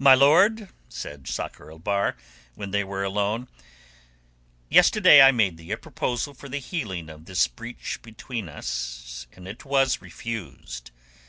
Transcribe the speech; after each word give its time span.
"My 0.00 0.14
lord," 0.16 0.70
said 0.88 1.28
Sakr 1.28 1.70
el 1.70 1.78
Bahr, 1.78 2.16
when 2.56 2.72
they 2.72 2.82
were 2.82 3.04
alone, 3.04 3.46
"yesterday 4.68 5.22
I 5.22 5.30
made 5.30 5.58
thee 5.58 5.70
a 5.70 5.76
proposal 5.76 6.34
for 6.34 6.48
the 6.48 6.58
healing 6.58 7.08
of 7.08 7.26
this 7.26 7.46
breach 7.46 8.02
between 8.02 8.48
us, 8.48 9.28
and 9.32 9.46
it 9.46 9.64
was 9.64 10.02
refused. 10.02 10.90